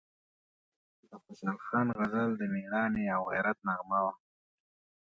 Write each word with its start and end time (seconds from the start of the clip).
د 1.09 1.11
خوشحال 1.23 1.57
خان 1.67 1.87
غزل 1.97 2.29
د 2.37 2.41
میړانې 2.53 3.05
او 3.15 3.21
غیرت 3.31 3.57
نغمه 3.67 3.99
وه، 4.05 4.13